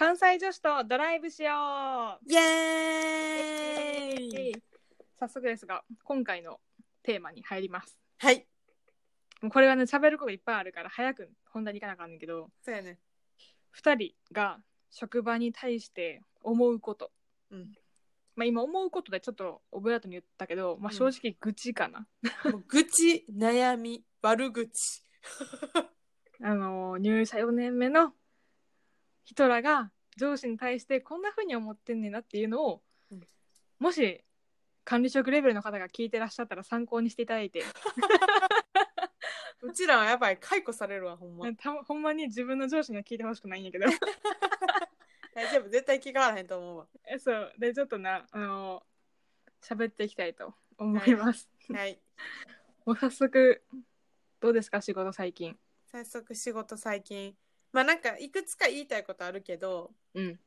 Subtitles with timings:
[0.00, 1.52] 関西女子とドライブしよ
[2.26, 4.62] うイエーイ
[5.18, 6.58] 早速ですが今回の
[7.02, 8.46] テーマに入りますはい。
[9.42, 12.98] もうこれはね喋ることいっぱいあるから早く本題に行かなあかんねんけどそうやね。
[13.78, 14.60] 2人が
[14.90, 17.10] 職場に対して思うこと、
[17.50, 17.72] うん。
[18.36, 22.06] まあ、今思うことでちょっとオブラートに言ったけど、まあ、正直愚痴かな、
[22.50, 25.02] もう愚痴、悩み、悪口。
[26.42, 28.14] あの入社4年目の
[29.24, 33.20] 人らが上司に対してこんな風に思ってんねんなっていうのを、うん
[33.78, 34.22] もし
[34.84, 37.62] 管理職レベルの方が聞いてらっしゃったら参考にしていただいて
[39.62, 40.38] うちらはやばい。
[40.38, 41.52] 解雇されるわ、ほんま。
[41.54, 43.86] た ほんまに自分の上司には聞いてほしくないんやけど
[45.34, 45.68] 大丈夫。
[45.68, 46.88] 絶対気がわらへんと思うわ。
[47.06, 48.86] えそうでちょっとなあの
[49.60, 52.00] 喋っていきたいと思います、はい。
[52.86, 53.62] もう早速
[54.40, 55.58] どうですか仕事最近？
[55.86, 57.36] 早速仕事最近。
[57.72, 60.38] まあなんか、いくつか言いたいことあるけど、うん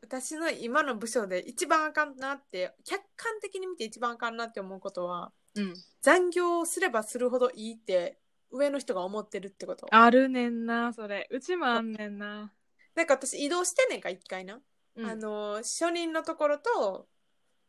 [0.00, 8.16] 私の今の部署で一番あかんなって、客観的に見て一番あかんなって思うことは、うん残業すればするほどいいって
[8.52, 9.88] 上の人が思ってるってこと。
[9.90, 12.52] あるねんなそれうちもあんねんな、
[12.94, 14.60] なんか私移動してんねんか、一回な。
[14.94, 17.08] うんあの、初任のところと、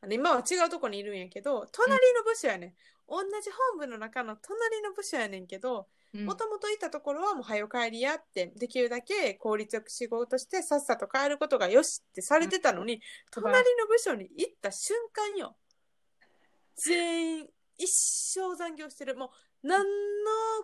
[0.01, 2.73] あの今は違うところにいるんやけど、隣の部署やねん。
[3.07, 13.01] 同じ本部の中の隣の部署やねんけど、うんもともといたところはもう早く帰りやって、できるだけ効率よく仕事してさっさと帰ることがよしってされてたのに、
[13.31, 15.55] 隣の部署に行った瞬間よ。
[16.75, 19.15] 全員一生残業してる。
[19.15, 19.85] もう何の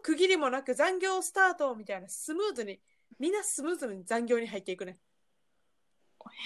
[0.02, 2.80] 区切りもなく残業スタートみたいなスムーズに、
[3.20, 4.98] みんなスムーズに残業に入っていくね。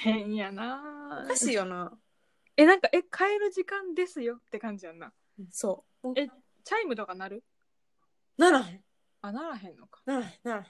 [0.03, 1.97] 変やなおかしいよな。
[2.57, 5.13] えなんかえ帰る時間ですよって感じやんな
[5.49, 6.13] そう。
[6.17, 6.27] え
[6.65, 7.43] チャイムとかなる？
[8.37, 8.83] ならへん。
[9.21, 10.31] あならへんのかならへん。
[10.43, 10.65] ならへん。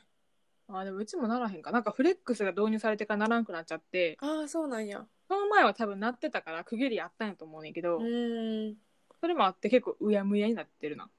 [0.72, 5.06] あでもうちもならへんかなんかフレックスが導入されてからならんくなっちゃってああ、そうなんや。
[5.28, 8.76] その前は多分なってたから区切りあったんやと思うねんけど、うーん。
[9.20, 11.10] それもあって結構うやむやになってるな、あ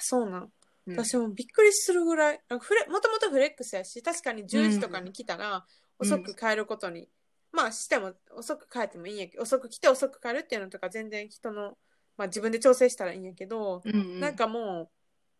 [0.00, 0.42] そうなん。
[0.42, 0.50] うん
[0.86, 5.62] 私もびっくりするぐらい、なんかフレもともとフレックスやし、確かに10時とかに来たら、うん
[5.96, 7.08] 遅く帰ることに、
[7.52, 11.78] まあしても遅く帰ってもいいんやけど、遅く来て遅く帰るっていうのとか全然人の、
[12.16, 14.88] まあ自分で調整したらいいんやけど、うんうんなんかもう、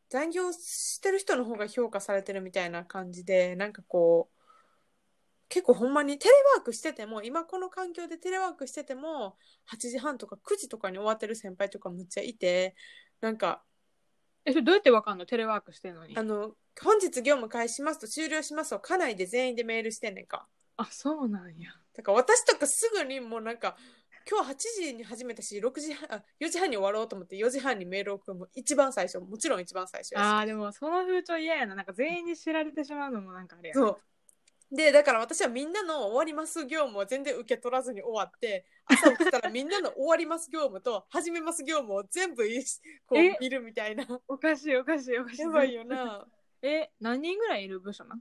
[0.08, 4.40] 残業してる人の方が評価されてるみたいな感じで、なんかこう、
[5.48, 12.74] 結構ほんまにテレワークしてても、今この環境でテレワークしてても、8時半とか9時とかに終わってる先輩とかむっちゃいて、
[13.20, 13.62] なんか、
[14.44, 15.26] えそれどうやってわかんの？
[15.26, 16.16] テレワークしてんのに。
[16.16, 20.46] あの、本日業務開始しますと終了しますを家内で全員でメールしてんねんか。
[20.76, 21.70] あそうなんや。
[21.94, 23.76] だから私とかすぐにもうなんか、
[24.28, 30.22] 今日8時に始めたし、6時半、あ、4時半に終わろうと思って4時半にメールを送るも一番最初、もちろん一番最初やし。
[30.22, 31.74] あーでもその風潮嫌やな。
[31.74, 33.80] なんか全員に知られてしまうのもなんかあれやな。
[33.80, 34.76] そう。
[34.76, 42.64] で、だから私はみんなの終わります業務を全然受け取らずに終わって、朝起きたらみんなの終わります業務と始めます業務を全部い
[43.06, 43.28] こえ？
[43.30, 44.06] う見るみたいな。
[44.26, 45.42] おかしいおかしいおかしい。
[45.42, 46.26] やばいよな。
[46.62, 48.18] え何人ぐらいいる部署な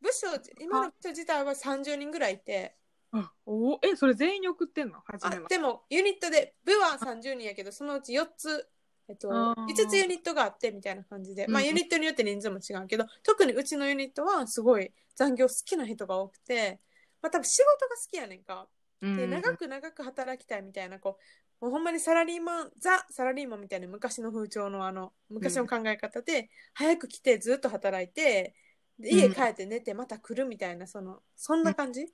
[0.00, 0.26] 部署、
[0.58, 2.76] 今の部署自体は30人ぐらいいて、
[3.16, 5.00] あおえそれ全員に送ってんの？
[5.06, 8.68] 初あめまでもユニットで部は30人やけどそのうち4つ、
[9.08, 9.66] えっと、あー。
[9.66, 11.68] 5つユニットがあってみたいな感じで、まあうん。
[11.68, 16.80] ユニットによって人数も違うけど特にうちのユニットはすごい残業好きな人が多くて、
[17.22, 18.68] まあ、多分仕事が好きやねんか。
[19.00, 21.18] で長く長く働きたいみたいなこ
[21.60, 28.54] うもうほんまにサラリーマンザ・サラリーマンみたいな昔の風潮のあの昔の考え方で、早く来てずっと働いて
[28.98, 32.06] で家帰って寝てまた来るみたいなそのそんな感じ、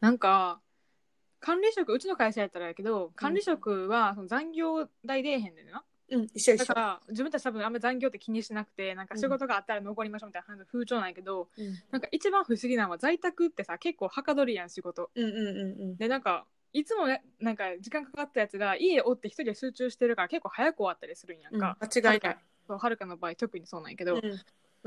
[0.00, 0.60] なんか
[1.40, 6.64] 管理職うちの会社やったらやけど管理職はその残業代出えへんねんな、うん、一緒一緒。
[6.64, 11.78] だから自分たち多分あんまり残業って気にしなくてなんか仕事があったら残りましょうみたいな風潮なんやけど、うん。
[11.90, 15.10] なんか一番不思議なのは在宅ってさ結構はかどりやん仕事。
[15.14, 15.96] うんうんうんうん。
[15.96, 22.38] でなんかいつもねなんか時間かかったやつが家おって一人で集中してるから結構早く終わったりするんやんか、間違いない。
[22.66, 24.20] そうはるかの場合特にそうなんやけど、うん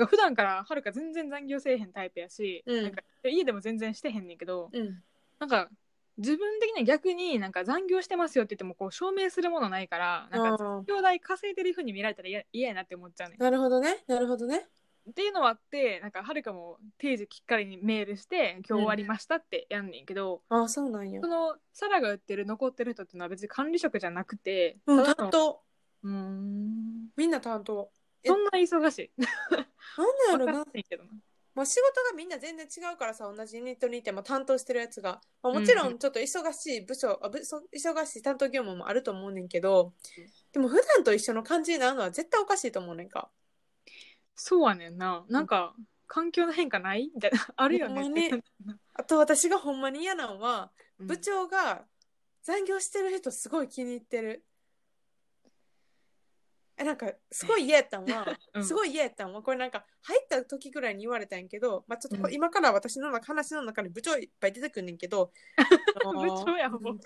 [0.05, 5.01] 普段からはるか全然残業せえへんタイプやし、うんなんか家でも全然してへんねんけど、うん
[5.39, 5.69] なんか
[6.17, 13.39] 自分的には逆になんか残業してますよって言ってもこう証明するものないからなんか残業代稼いでるふうに見られたら嫌嫌やなって思っちゃうねん。
[13.39, 14.03] なるほどね。
[14.07, 14.67] なるほどね。
[15.09, 21.27] っていうのはあってなんかはるかも定時きっかりにメールして今日終わりましたってやんねんけど、ああ、そうなんやそ。
[21.27, 25.61] のサラが売ってる残ってる人っていうのは別に管理職じゃなくて、うん、担当。
[26.03, 27.89] うーんみんな担当。
[28.23, 29.11] えそんな忙しい。
[29.97, 31.09] なんだろうなけどな。
[31.53, 35.21] まあ、仕事がみんな全然違うからさ、同じユニットにいても担当してるやつが。
[35.43, 39.93] まあ、もちろうんんちょっと忙しい部署、あぶそ忙しい担当業務もあると思うねんけど、
[40.53, 43.29] でも普段と一緒の感じになるのは絶対おかしいと思うねんか。
[44.35, 45.25] そうはねんな。
[45.29, 45.75] なんか、
[46.07, 47.11] 環境の変化ない？
[47.13, 48.31] みたいな あるよねほんまに
[48.93, 51.85] あと私がほんまに嫌なのは、うん部長が
[52.43, 54.45] 残業してる人すごい気に入ってる。
[56.81, 58.65] えなんかすごい嫌やったんは、 うん。
[58.65, 62.33] すごい嫌やったんはこれなんか入った時ぐらいに言われたんやけど、まあ、ちょっとこうん。
[62.33, 65.31] 今から私の中話の中に部長いっぱい出てくんねんけど
[66.03, 66.99] あの 部長やもう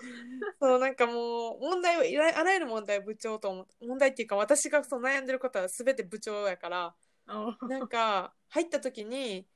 [0.58, 6.94] そうなんかもう問題をいらあらゆる問題を部長と思問題っていうか私がそう悩んでることは全て部長やから
[7.26, 9.46] あなんか入った時に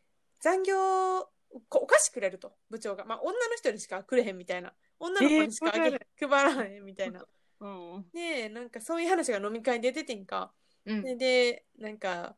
[0.40, 1.30] 残業
[1.68, 4.74] こお菓子くれると部長が、まあ、女の人にしかくれへんみたいな。
[5.00, 7.24] 女の子にしかあげ、えー配らへんみたいな
[7.60, 7.68] う
[8.00, 8.10] ん。
[8.12, 10.52] でなんかそういう話が飲み会で出てんか。
[10.86, 11.02] うん。
[11.02, 12.36] ででなんか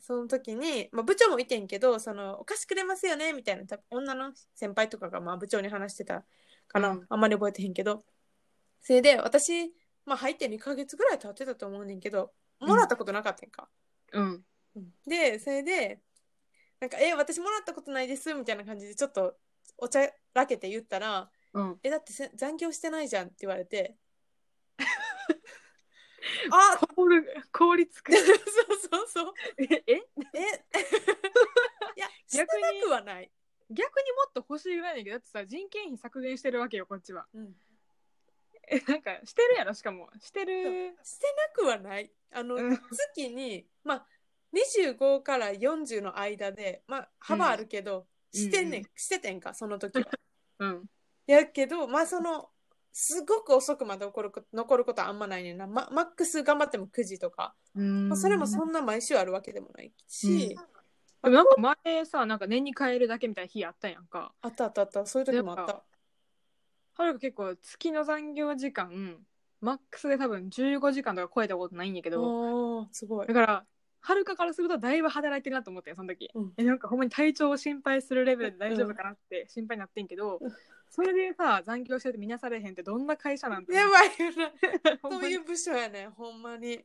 [0.00, 6.24] その時に、まあ、部長もいてんけどそのお菓子くれますよねみたいな多分女の先輩とかがまあ部長に話してた
[6.66, 7.06] かな、うん。
[7.08, 8.04] あんまり覚えてへんけど。
[8.80, 9.72] それで私、
[10.06, 13.68] まあ、入って2ヶ月ぐらい経ってたと思うねんけどもらったことなかったんか、
[14.12, 14.44] うん。
[15.06, 16.00] でそれで
[16.80, 19.36] なんか「え私もらったことないです」みたいな感じでちょっと
[19.76, 23.96] お茶らけて言ったらうん「えだってせ残業してないじゃん」って言われて
[26.50, 28.12] あ凍る凍りつく。
[28.12, 29.92] そうそうそうええ？
[29.92, 30.00] え？
[31.96, 33.30] いや逆にくはない、
[33.70, 37.26] 逆にもっと欲しいぐらいだけどだってさ人件費削減してるわけよこっちは。
[37.34, 37.56] うん、
[38.68, 39.74] えなんかしてるやろ？
[39.74, 40.10] しかも。
[40.20, 40.96] してる。
[41.02, 41.26] して
[41.56, 42.12] なくはない。
[42.32, 42.78] あの、うん。
[42.92, 44.06] 月にまあ
[44.52, 48.40] 25から40の間でまあ幅あるけど、うん。
[48.40, 50.06] してんねん、しててんかその時は。
[50.60, 50.86] うん。
[51.26, 52.50] やけどまあその
[52.92, 58.08] すごく遅くまで残るこ残ることはあんまないねんな、ま、マックス頑張っても9時とか、うん。
[58.08, 61.54] まあ、それもそんな毎週あるわけでもないし、でもなんか
[61.84, 64.32] 前さなんか年に変えるだけみたいな日あったやんか。
[64.40, 64.82] あったあった。
[64.82, 65.72] あったそういう時もあった。
[65.74, 65.84] た
[67.02, 69.18] はるか結構月の残業時間
[69.60, 73.26] マックスで多分15時間とか超えたことないんやけどすごい。
[73.26, 73.64] だから
[74.00, 76.52] はるかからするとだいぶ働いてるなと思ってんその時、うん。
[76.56, 80.50] えなんかほんまに体調を心配するレベルで大丈夫かなって心配になってんけど、うん
[80.90, 84.98] それでさ残業してて見なされへんってどんな会社なんてやばいよな。
[85.10, 86.84] そういう部署やねんほんまに、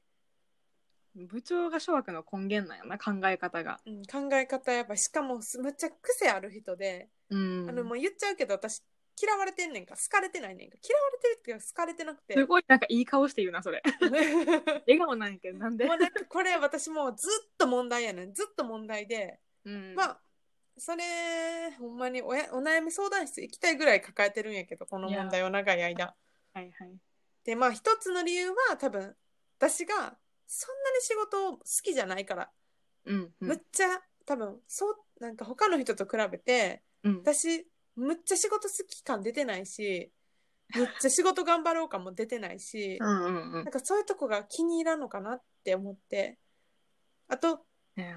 [1.16, 3.80] 部長が諸悪の根源なんやな考え方が。
[3.86, 7.70] うん、考え方やっぱしかもすむっちゃ癖ある人で、うん。
[7.70, 8.82] あのもう言っちゃうけど私
[9.22, 10.78] 嫌われてんねんか好かれてないねんか。
[10.84, 12.34] 嫌われてるっていうか好かれてなくて。
[12.34, 13.84] すごいなんかいい顔して言うなそれ。
[14.88, 15.86] 笑顔なんやけどなんで。
[15.86, 18.34] もうなんかこれ私もうずっと問題やねん。
[18.34, 19.94] ずっと問題で、うん。
[19.96, 20.22] まあ
[20.78, 26.16] それほんまにおやお悩み相談室行きたいぐらい抱えてるんやけどこの問題を長い間。
[26.54, 26.98] はいはい。
[27.44, 29.16] でまあ一つの理由は多分
[29.58, 30.16] 私がそんなに
[31.02, 32.50] 仕事を好きじゃないから、
[33.06, 33.48] うんうん。
[33.48, 33.88] むっちゃ
[34.26, 37.18] 多分そうなんか他の人と比べてうん。
[37.18, 40.12] 私むっちゃ仕事好き感出てないし
[40.76, 43.64] むっちゃ仕事頑張ろう感も出てないし、うんうんうん。
[43.64, 46.40] なんかそういうとこが気に入らんのかなって思って。
[47.28, 47.66] あと
[47.96, 48.16] いや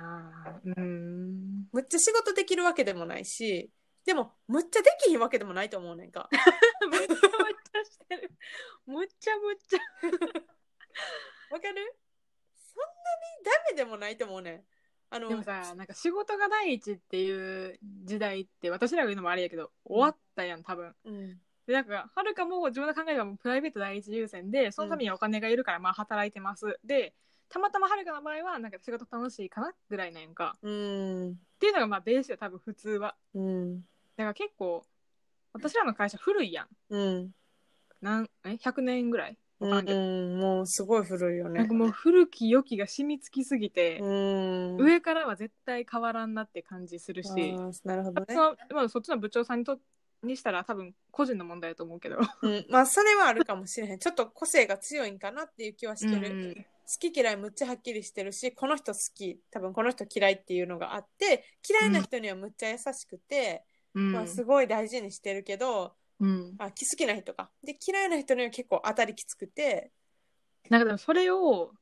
[0.65, 1.67] ーうん。
[1.73, 3.71] むっちゃ仕事できるわけでもないし
[4.05, 6.29] でもむっちゃできひんわけでもないと思うねんか。
[6.89, 8.31] むっちゃむっちゃしてる。
[8.87, 9.79] むっちゃむっちゃ。
[11.51, 11.97] わかる？
[12.55, 12.87] そんな
[13.39, 14.65] にダメでもないと思うねん。
[15.11, 20.95] あのでもさなんか仕事が第一っていう時代って私らが言うのもあれやけど終わったやん多分。
[21.05, 21.41] うん。
[21.67, 27.13] でなんかはるかも自分の考えがプライベート第一優先でそのためにお金がいるからまあ働いてます、で
[27.49, 30.57] たまたまはるかの場合はなんか仕事楽しいかなぐらいなんやんか。
[30.63, 31.31] うん。
[31.31, 33.15] っていうのがまあベースよ多分普通は。
[33.35, 33.81] うん。
[34.17, 34.85] だから結構
[35.53, 36.69] 私らの会社古いやん。
[36.91, 37.31] うん。
[38.01, 40.39] なんえ100年ぐらいわからんけど、うん。
[40.39, 41.61] もうすごい古いよね。
[41.61, 44.77] なんかもう古き良きが染みつきすぎて、うん。
[44.79, 48.27] 上からは絶対変わらんなって感じするし、あーなるほどね。
[48.29, 49.79] 私、はまあ、そっちの部長さんにと
[50.23, 52.19] にしたら多分個人の問題だと思うけど。
[52.43, 53.99] うん、まあそれはあるかもしれへん。
[53.99, 63.65] ちょっと個性が強いんかなっていう気はしてる、うん好き嫌いむっちゃはっきりしてるしこの人好き多分この人嫌いっていうのがあって嫌いな人にはむっちゃ優しくて、
[63.95, 64.13] うん。
[64.13, 67.51] まあ、すごい大事にしてるけどうん、あ好きな人か。
[67.63, 69.93] で嫌いな人には結構当たりきつくて。
[70.71, 71.73] なんかでもそれを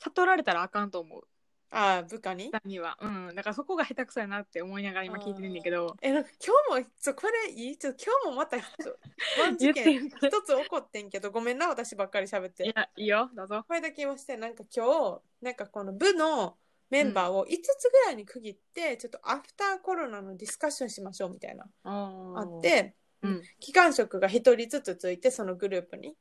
[0.00, 1.22] 悟られたらあかんと思う。
[1.70, 2.50] ああ部下に？
[2.50, 2.96] 下には。
[3.00, 3.34] うん。
[3.34, 5.96] だからそこが下手くそやなって思いながら今聞いてるんだけど。
[6.00, 7.76] えなんか今日もちょこれいい？
[7.76, 8.64] ちょ今日もまた一
[9.40, 12.64] ワン言って事件よ一つ起こってんけどごめんな私ばっかり喋って。
[12.64, 13.64] いや、いいよ、どうぞ。
[13.68, 16.56] これだけ言わしてなんか今日なんかこの部の
[16.90, 21.64] メンバーを5つぐらいに区切って、ちょっとアフターコロナのディスカッションしましょうみたいな。
[21.84, 23.42] ああっ、てうん。
[23.60, 26.14] 機関職が1人ずつついてそのグループに。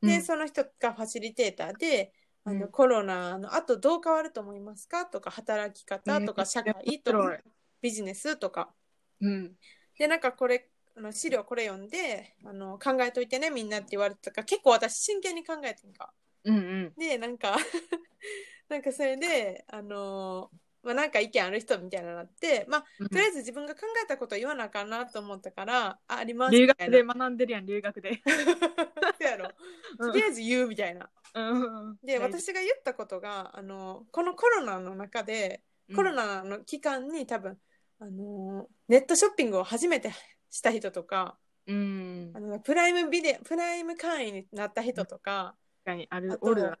[0.00, 0.22] で、うん。
[0.22, 2.12] その人がファシリテーターで
[2.44, 2.70] あの、うん。
[2.70, 5.06] コロナの後どう変わると思いますか？
[5.06, 7.38] とか働き方とか社会とか
[7.80, 8.72] ビジネスとか。
[9.20, 9.56] うん。
[9.98, 16.12] でなんかこれあの資料これ読んであの考えといてねみんなって言われてたから結構私真剣に考えてんか。
[16.44, 16.92] うんうん。
[16.96, 17.56] でなんか
[18.68, 20.50] なんかそれであの
[20.84, 23.08] まあ、なんか意見ある人みたいなのなって、まあ、うん。
[23.08, 26.66] とりあえず自分が考えたことを言わなあかんなと思ったから、ああります留。
[26.66, 28.20] 学で学んでるやん留学で。
[29.20, 29.50] やろ。
[29.98, 30.12] うん。
[30.12, 31.08] とりあえず言うみたいな。
[31.34, 31.98] うん。
[32.02, 35.62] で、私が言ったことが、あの、このコロナの中で、
[35.94, 37.58] コロナの期間に多分、
[37.98, 40.12] あの、ネットショッピングを初めて
[40.50, 42.32] した人とか、うん。
[42.34, 46.78] あのプライムビデオ、プライム会員になった人とか、確かにあるあとおるな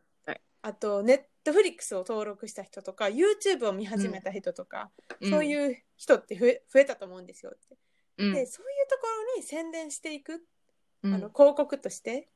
[0.66, 4.90] あと、ネットフリックスを登録した人とか、YouTube を見始めた人とか、
[5.22, 7.58] そうういう人って増え増えたと思うんですよっ
[8.16, 8.24] て。
[8.24, 8.32] ん。
[8.32, 10.42] で、そういうところに宣伝していく、
[11.02, 11.14] うん。
[11.14, 12.30] あの広告として、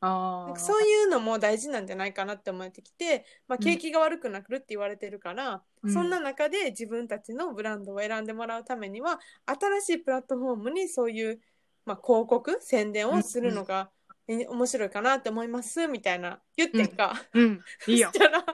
[0.00, 3.62] あそういうのも大事なんじゃないかなって思ってきて、まあ、うん。
[3.62, 5.92] 景気が悪くなるって言われてるから、うん。
[5.92, 11.40] そんな中で自分たちのブランドを選んでもらうためには新しいプラットフォームにそういう、
[11.84, 13.90] まあ、広告宣伝をするのが、
[14.28, 15.86] え面白いかなって思います？
[15.88, 16.40] みたいな。
[16.56, 17.60] 言ってんか、うん。
[17.86, 18.10] いいよ。
[18.12, 18.44] そしたら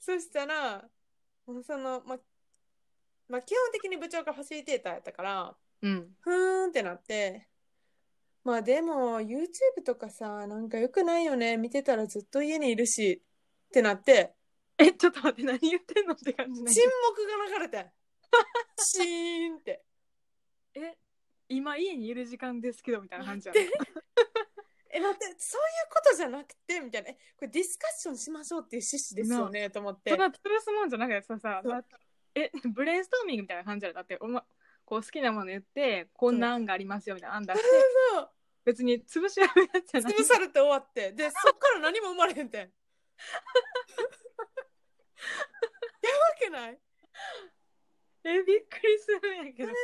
[0.00, 0.88] そしたら
[1.64, 2.18] その、まあ
[3.28, 6.16] まあ、基本的に部長がファシリテーターやったからうん。
[6.20, 7.46] ふーんってなって
[8.42, 11.56] まあでも YouTube とかさなんか良くないよね。
[11.56, 13.22] 見てたらずっと家にいるし
[13.68, 14.34] ってなって
[14.78, 17.92] えちょっと待って何言ってんのって感じなん沈だ黙が流れてん。
[18.78, 19.84] シーンって。
[20.74, 20.96] え
[21.48, 23.68] 今家にいる時間ですけどみたいな感じやで
[24.92, 27.10] え待ってそういうことじゃなくてみたいな。
[27.10, 30.10] えこれディスカッションしましょうっていう趣旨ですよねと思って。
[30.10, 31.84] そんな潰すもんじゃなくてささそう。
[32.34, 34.44] えブレインストーミングみたいな感じだっておま
[34.84, 37.64] こう好きなもの言ってこんな案がありますよみたいな案出して
[38.14, 38.30] そう
[38.64, 40.12] 別に潰し合うやつじゃない。
[40.12, 41.12] 潰されて終わって。
[41.12, 42.60] で そっから何も生まれへんてん。
[46.02, 46.78] やばくない？
[48.24, 49.68] えびっくりするんやけど。
[49.68, 49.76] でう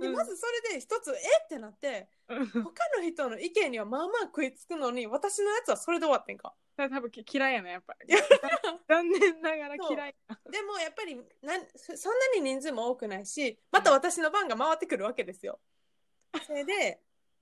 [0.00, 0.12] ん。
[0.12, 1.48] まずそれで一つえっ？
[1.48, 2.46] てなってうん。
[2.46, 2.60] 他
[2.96, 6.54] の人の意見にはまあまあ食いつくのに私のやつはそれで終わってんか。
[6.76, 8.18] 多分き嫌いやなやっぱいや
[8.86, 10.14] 残念ながら嫌い
[10.50, 15.58] でもやっぱりなんそそんなに人数も多くないしまた私の番が回ってくるわけですよ。
[16.46, 17.00] それで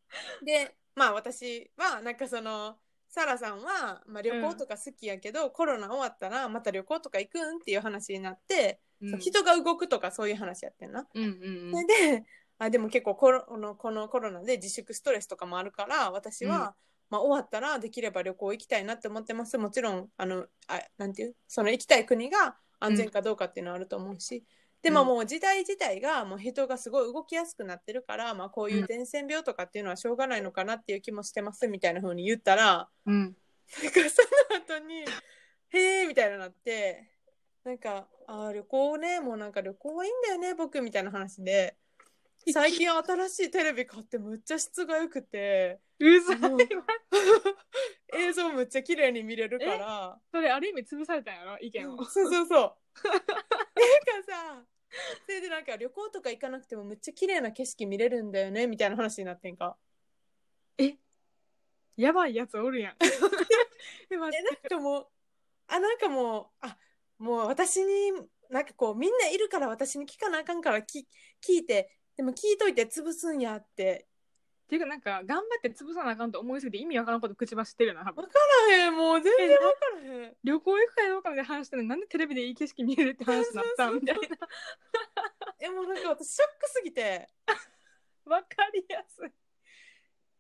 [0.44, 2.78] でまあ私はなんかその
[3.14, 8.80] サラさんは、まあ、旅行とか好きやけど、コロナ終わったらまた旅行とか行くんっていう話になって、
[9.20, 11.06] 人が動くとかそういう話やってんな。
[11.14, 11.70] うんうん。
[11.70, 12.25] それで
[12.58, 16.73] あでも結構コロこのこのコロナで自粛ストレスとかもあるから私は、うん。
[17.11, 19.58] まあ、終わったらできれば旅行行きたいなって思ってます。
[19.58, 21.37] もちろんあのあなんていう？
[21.46, 24.42] その行きたい国が安全かどうかっていうのはあると思うし、
[24.82, 25.06] でもうん。
[25.08, 33.37] もう時代自体がもう人がすごい動きやすくなってるから、まあ、こういう伝染病とかっていうのはしょうがないのかなっていう気もしてますみたいな風に言ったらうん。
[33.82, 34.23] なんかそ
[34.73, 35.04] の後に
[35.70, 37.11] 「へえ」みたいなのなって
[37.64, 41.76] なんか「あー旅行ねもうなんか旅行はいいんだよね僕」みたいな話で
[42.53, 45.81] 最近新しいテレビ買ってむっちゃ質が良くて。
[45.99, 46.59] うざいわ
[48.17, 50.21] 映像むっちゃ綺麗に見れるから。
[50.31, 51.59] それある意味潰されたんやろ？
[51.59, 52.05] 意見を。
[52.05, 52.77] そうそうそう。
[53.09, 53.27] なんか
[54.27, 54.65] さ
[55.27, 59.77] それでなんか旅行とか行かなくてもむっちゃ綺麗な景色見れるんだよねみたいな話になってんか？
[61.97, 62.97] やばいやつおるやん。
[64.11, 64.51] え待えって。
[64.51, 65.09] なんかもう
[65.69, 66.77] あなんかもうあ
[67.19, 68.13] もう私に
[68.51, 71.09] なんかこうみんないるから私に聞かなあかんからき
[71.41, 74.06] 聞いてでも聞いといて潰すんやって。
[74.64, 78.25] っていうかなんか頑張って潰さなあかんと思いすぎて意味わからんこと口走ってるよな多分。
[78.25, 78.38] 分か
[78.71, 79.64] らへんもう全然分か
[80.09, 80.37] らへん。
[80.42, 84.23] 旅行行くかどうかみたいな話してるのになんでテレビでいい景色見えるって話になったんみたいな。
[85.61, 87.28] えもうなんか私ショックすぎて。
[88.25, 89.30] わかりやすい。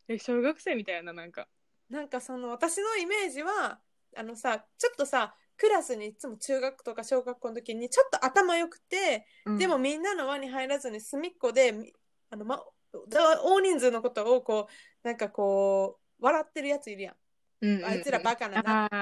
[0.08, 1.48] え小学生みたいななんか。
[1.90, 3.78] なんかその私のイメージは
[4.16, 9.26] あのさちょっとさクラスにいつも中学とか小学校の時にちょっと頭良くて、
[9.58, 11.92] でもみんなの輪に入らずに隅っこでみ
[12.30, 17.14] あの、ま、大人数のことをこうなんかこう笑ってるやついるやん。
[17.60, 18.84] うんうんうんあいつらバカなな。
[18.84, 18.98] ああ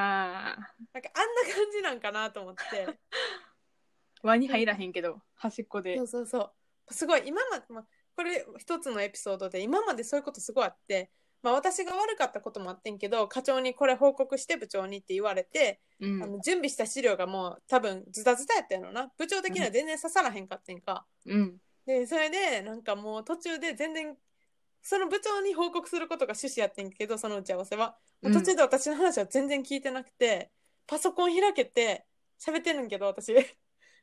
[0.92, 2.62] なんかあんな感じなんかなと思って。
[4.22, 6.52] 輪に入らへんけど端っこでそうそうそ
[6.88, 6.94] う。
[6.94, 11.10] すごい今まで、まあ、これ一つのエピソードで今までそういうことすごいあって、
[11.42, 16.22] まあ、私が悪かったこともあってんけど課長にこれ報告して部長にって言われて、うん。
[16.22, 19.10] あの準備した資料がもう多分ズタズタやったやろな。
[19.18, 21.56] 部長的には全然刺さらへんかってんか、うん。
[21.86, 24.16] でそれでなんかもう途中で全然
[24.82, 30.50] その部長に報告することが趣旨やってんけどその打ち合わせは、途中で私の話は全然聞いてなくて
[30.86, 32.04] パソコン開けて
[32.40, 33.34] 喋ってんねんけど私。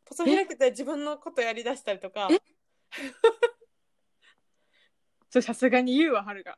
[0.06, 2.28] パソコン開けて 自分のことやりだしたりとか。
[2.32, 2.42] え？
[5.30, 6.58] そうさすがに言うわはるが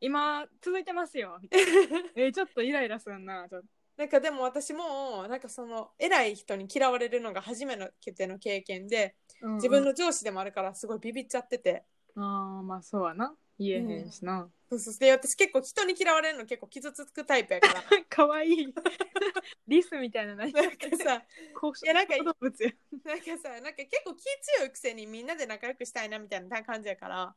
[0.00, 1.38] 今続いてますよ。
[1.42, 1.70] みたいな
[2.16, 3.48] えーちょっとイライラするな。
[3.48, 3.68] ちょっと。
[3.96, 7.76] なんかでも私もなんかその偉い人に嫌われるのが初め
[8.16, 9.14] ての経験で
[9.56, 11.84] 自分の上司でもあるからすごいビビっちゃってて。
[12.16, 13.34] ああまあそうやな。
[13.58, 14.48] 言えへんしな。
[14.70, 14.94] そうそう。
[14.98, 17.74] で私結構人に嫌われるの結構傷つくタイプやから。
[18.08, 18.74] かわいい。
[19.68, 21.22] リスみたいな何なんかさ
[21.84, 22.16] いやなんか。
[23.04, 24.24] なんかさなんか結構気
[24.58, 27.36] 強いくせにみんなで仲良くしたいなみたいな感じやから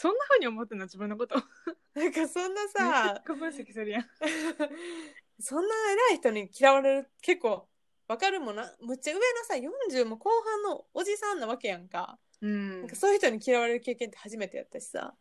[0.00, 1.34] そんな風に思ってんの自分のこと。
[1.94, 4.06] なんかそんなさ ゃ分析するやん。
[5.42, 5.74] そんな
[6.10, 7.68] 偉い人に嫌われる結構
[8.06, 15.16] わかるもんなむっちゃ上のさ40も後半のおじさんなわけやんか,、うんなんかそういう人に嫌われる経験って初めてやったしさ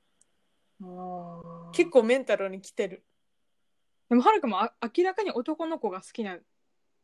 [0.80, 2.02] 結結構。
[2.02, 3.04] 構メンタルに来てる
[4.10, 6.40] でもはるかもあ明らかに男の子が好きな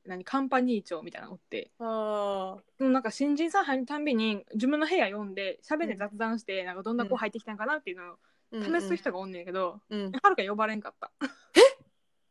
[0.06, 1.72] 何カンパニー長みたいなのおって。
[1.80, 8.18] あでもなんか新人さん入るたんびに自分の部屋読んで喋って雑談して、なんかどんな子入ってきたんかなっていうのを
[8.54, 11.12] あ試す人がおんねんけど、うん、うんはるか呼ばれんかった。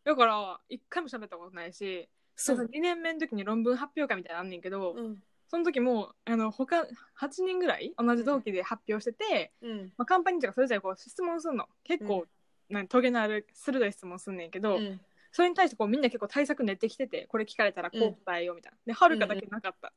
[0.04, 5.22] だから一回も喋ったことないし、そ2年目の時に論文発表会みたいなのあんねんけど、うん。
[5.48, 6.86] その時もあの他
[7.20, 9.92] 8人ぐらい同じ同期で発表してて、うん。
[9.96, 11.66] まあ、カンパニーとかそれぞれこう質問するの。
[11.84, 12.26] 結構、
[12.68, 15.00] なんトゲのある鋭い質問すんねんけど、うん
[15.32, 19.92] それに対してこうみんな結構対策練ってきててこれ聞かれたらこう答えようみたいな、ではるかだけなかった、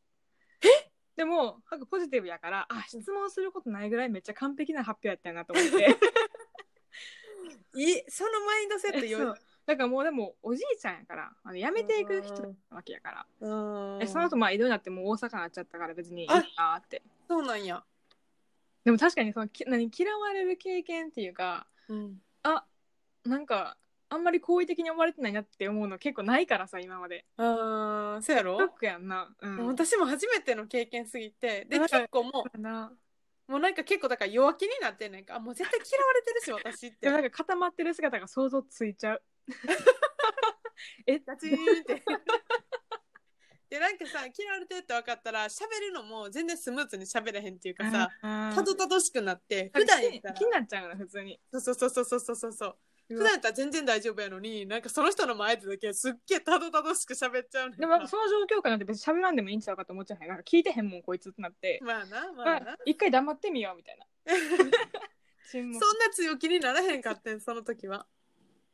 [0.63, 0.67] え？
[1.17, 5.97] でもはるかポジティブやからあ質問することないぐらいめっちゃ完璧な発表やったよなと思って。
[7.77, 14.01] いいそのマインドセットよだからもうでもおじいちゃんやからあの辞めていく人なわけやから、うん。
[14.01, 17.01] えその後まあ移動になってもう大阪になっちゃったから別にいいあなって。
[17.27, 17.83] そうなんや、
[18.85, 22.65] でも確かにそのき何嫌われる経験っていうかうん、あ
[23.25, 23.77] なんか
[24.15, 27.25] あんまり好意的に思われてないなって思うの結構ないからさ今まで。
[27.37, 28.57] ああそうやろ？
[28.57, 29.29] ショックやんな。
[29.39, 29.67] うん。
[29.67, 32.59] 私も初めての経験すぎてで結構もう
[33.51, 35.35] もうなんか結構だから弱気になってんねんか。
[35.35, 37.11] あもう絶対嫌われてるし私って。
[37.11, 39.21] なんか固まってる姿が想像ついちゃう。
[41.05, 41.19] え？
[41.19, 42.03] ガチーンって。
[43.67, 50.33] でなんかさ嫌われてるって分かったら喋るのも全然スムーズに喋れへんっていうかさたどたどしくなって普普段段やったら。
[50.35, 51.39] 気になっちゃうな普通に。
[51.51, 62.71] そうそうそうそうそうそうそう普段やったら全然大丈夫やのになんかその人の前でだけすっげえたどたどしく喋っちゃうねんでもその状況下なんて別に喋らんでもいいんちゃうかと思っちゃうへんなんか聞いてへんもんこいつってなって、まあなままあな。
[62.71, 64.05] あ、一回黙ってみようみたいな。
[65.45, 65.79] そんな
[66.11, 68.07] 強気にならへんかってんその時は。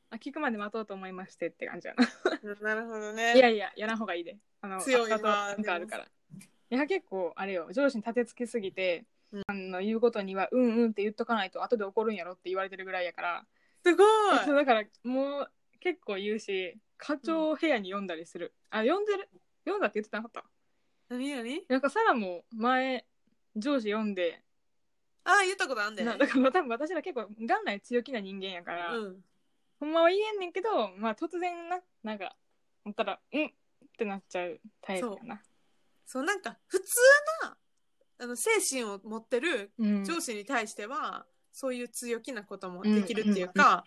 [0.10, 2.08] あ聞くまで待とうと思いましてって感じやな。
[2.42, 3.36] うんなるほどね。
[3.36, 4.38] いやいややらんほうがいいで。
[4.62, 6.06] あの強いわ後々なんかあるから。
[6.06, 6.10] い
[6.70, 7.68] や結構あれよ。
[7.74, 9.44] 上司に立てつきすぎて、うん。
[9.48, 13.46] あの言うことには「うんうん」って言っとかないと後で怒るんやろって言われてるぐらいやから
[13.84, 14.40] すごい。
[14.46, 19.30] そうだからもう結構言うし課長部屋に読んだりする、あ読んでる？
[19.66, 20.44] 読んだって言ってなかった？
[21.10, 21.30] 何？
[21.30, 21.66] 何？
[21.68, 23.06] なんかサラも前
[23.56, 24.42] 上司読んで
[25.24, 26.04] ああ言ったことあんで。
[26.04, 29.24] なだから多分私ら結構元来強気な人間やから、うん。
[29.80, 32.36] ほんまは言えんねんけどまあ突然ななんか
[32.86, 33.50] 思ったら「うん」っ
[33.98, 35.42] てなっちゃうタイプやな。
[36.06, 36.86] そうなんか普通
[37.44, 37.58] な
[38.20, 40.06] あの精神を持ってるうん。
[40.06, 43.84] 上司に対しては、そういう強気なこともできるっていうか、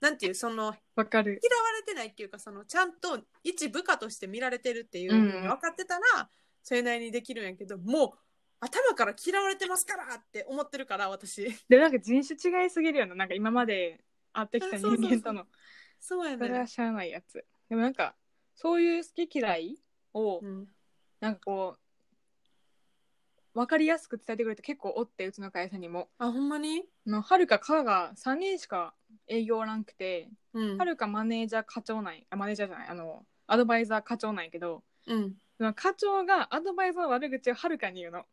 [0.00, 1.40] なんていうそのわかる。
[1.42, 6.28] 嫌われてないっていうかそのちゃんと一部下として見られてるっていうふうに分かってたら、
[6.62, 8.10] それなりにできるんやけどもう
[8.60, 11.44] 頭から嫌われてますからって思ってるから私。
[11.68, 13.14] でもなんか人種違いすぎるよな。
[13.14, 15.44] なんか今まで会ってきた人間との。
[16.00, 17.44] そうやそれはね、しゃあないやつ。
[17.68, 18.14] でもなんか
[18.54, 19.78] そういう好き嫌い
[20.14, 20.68] をうん、
[21.20, 21.80] なんかこう
[23.56, 26.08] 分かりやすく伝えてくれて結構おってうちの会社にも。
[26.18, 26.84] あほんまに？
[27.06, 28.92] のはるかかが3人しか
[29.26, 30.78] 営業おらんくてうん。
[30.78, 35.32] はるかマネージャー課長なんあマネージャーじゃないあのアドバイザー課長なんやけどうん。
[35.56, 38.26] その課長がアドバイザーの悪口をはるかに言うの。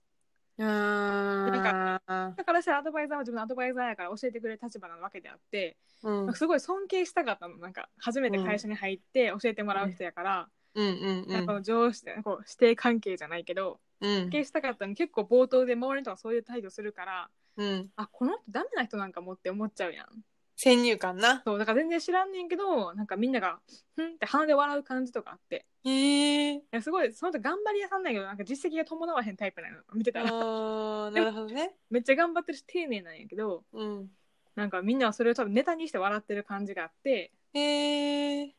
[0.60, 2.36] あー。
[2.36, 6.34] だからしたらアドバイザーは自分のアドバイザーやから教えてくれる立場なわけであって、うん。
[6.34, 7.58] すごい尊敬したかったの。
[7.60, 10.86] なんか初めて会社に入って教えてもらう人やから、うん。
[10.86, 10.90] う
[11.28, 11.32] ん。
[11.32, 14.22] なんかこの上司でこう師弟関係じゃないけどうん。
[14.24, 14.89] 尊敬したかったの。
[14.89, 17.89] に結構冒頭で周りの人がそういう態度するからうん。
[17.96, 20.08] あこの人ダメな人なんかもって思っちゃうやん。
[20.56, 21.42] 先入観な。
[21.46, 23.60] そうだから全然知らんねんけどなんかみんなが
[23.96, 25.66] 「ふん」って鼻で笑う感じとかあって。
[25.86, 26.54] へえ。
[26.56, 29.78] いやすごいその人頑張り屋さんなんやけどなんか実績が伴わへんタイプなの。
[29.94, 30.30] 見てたら。
[30.30, 31.76] あーなるほどね。
[31.89, 34.10] めっちゃ頑張ってるし丁寧なんやけどうん。
[34.56, 38.56] なんかみんなはそれを多分ネタにして笑ってる感じがあってへえ。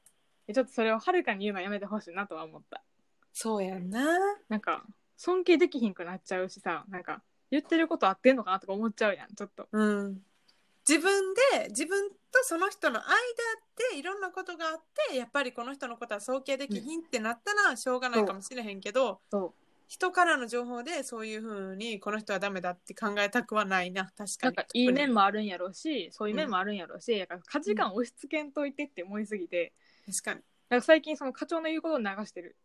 [0.52, 2.82] ちょっとそれをはるかに言うのはやめてほしいなとは思った。
[3.32, 4.04] そうやんな。
[4.48, 4.84] なんか
[5.16, 9.68] 尊敬できひんくなっちゃうしさなんか言ってること合ってんのかなとか思っちゃうやんちょっと。
[9.70, 10.22] うん。
[10.86, 13.06] 自分で自分とその人の間
[13.92, 19.52] でいろんなことがあってやっぱりこの人のことは尊敬できひんってなったらしょうがないかもしれへんけど、そう。
[19.86, 24.26] 人からの情報でそういうふうにこの人はダメだって考えたくはないな確かに。
[24.42, 29.72] なんかいい面もあるんやろうしそういう面もあるんやろうし、だから価値観押し付けんといてって思いすぎて、
[30.06, 30.40] 確かに。
[30.70, 32.56] なんか最近その課長の言うことを流してる、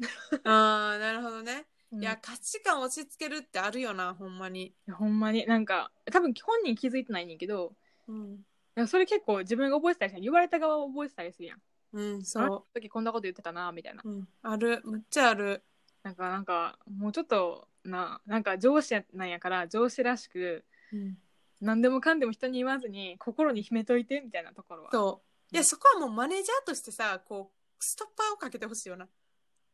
[0.46, 4.74] ああなるほどね、いいや価値観押し付けるってあるよなほんまに。
[4.92, 5.46] ほんまに。
[5.46, 7.74] なんか多分本人気づいてないねんけど
[8.08, 8.38] うん。
[8.76, 11.60] でもそれ結構自分が覚えてたりしたら言われた側を覚えてたりするやん。
[11.92, 14.02] うんあのそ時こんなこと言ってたなみたいな。
[14.06, 14.82] う、うん、ある。
[14.86, 15.64] むっちゃある。
[16.04, 21.18] なんかなんかもうちょっとななんか上司なんやから上司らしくうん。
[21.62, 24.92] 何でもかんでも人に言わずに心に秘めといてみたいなところは。
[24.92, 25.22] そ
[25.52, 25.56] う。
[25.56, 29.08] いやそこはもうマネージャーとしてさこうストッパーをかけてほしいよな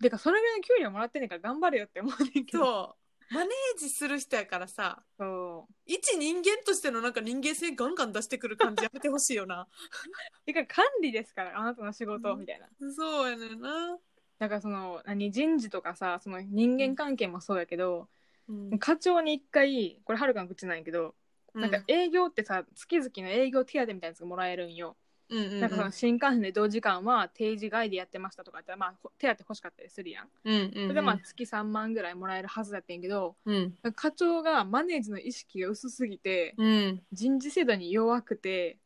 [0.01, 2.65] てかそれぐらいの給料もらってんねんから頑張れよって思うねんけど。
[2.65, 3.05] そう。
[3.33, 5.73] マネージする人やからさそう。
[5.85, 9.67] 一人間としてのなんか人間性ガンガン出してくる感じやめてほしいよな。
[10.45, 12.39] てか管理ですからあなたの仕事うん。
[12.39, 12.67] みたいな。
[12.91, 13.97] そうやねんな、
[14.37, 18.09] だからその何人事とかさその人間関係もそうやけど、
[18.47, 18.77] うん。
[18.79, 21.15] 課長に一回これはるかの口なんやけど、
[21.55, 24.97] なんか営業ってさ月々の営業手当みたいなやつがもらえるんよ、
[25.29, 25.59] うんうんうん。
[25.61, 30.27] なんかその新幹線で移動時間は定時外でやってましたとかってまあほ手当欲しかったりするやん。
[30.43, 30.71] うんうんうん。
[30.71, 33.73] それでまあ月3万ぐらいもらえるはずだったんやけどうん。
[33.95, 37.01] 課長がマネージの意識が薄すぎてうん。
[37.11, 38.77] 人事制度に弱くて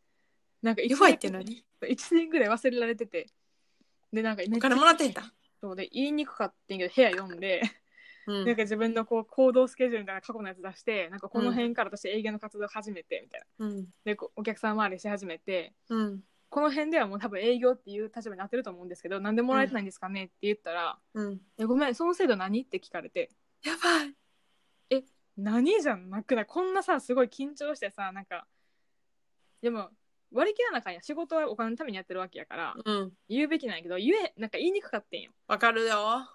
[0.62, 3.28] なんか一弱いっ年て何？1年ぐらい忘れられてて。
[4.12, 5.22] でなんかめお金もらってんだ、
[5.62, 7.62] そうで言いにくかったんやけど部屋読んで
[8.26, 8.46] うん。
[8.46, 13.66] なんか自分のこう行動スケジュールみたいな過去のやつ出してなんかこの辺から私営業の活動始めてみたいな。
[13.68, 13.88] うん。
[14.04, 23.30] でお客さん周りし始めてうんこの辺ではもう多分営業っていう立場になってると思うんですけどなんでもらえてないんですかねって言ったらうん「えごめんその制度何?」って聞かれて
[23.64, 24.16] やばい
[25.38, 26.42] 「何?」じゃなくな。
[26.42, 28.48] いこんなさすごい緊張してさなんか
[29.62, 29.90] でも
[30.32, 33.14] 割り切らなあかんや仕事はお金のためにやってるわけやからうん。
[33.28, 36.28] 言うべきなんやけど言えなんか言いにくかったんよわかるよ、